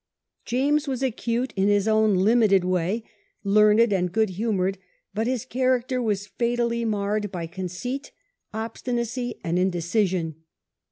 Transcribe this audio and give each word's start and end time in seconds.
James 0.45 0.87
was 0.87 1.03
acute 1.03 1.53
in 1.55 1.67
his 1.67 1.87
own 1.87 2.15
limited 2.15 2.63
way, 2.65 3.03
learned, 3.43 3.93
and 3.93 4.11
good 4.11 4.31
humoured; 4.31 4.79
but 5.13 5.27
his 5.27 5.45
character 5.45 6.01
was 6.01 6.25
fatally 6.25 6.83
marred 6.83 7.31
by 7.31 7.45
conceit, 7.45 8.11
obstinacy, 8.51 9.39
and 9.43 9.59
indecision. 9.59 10.37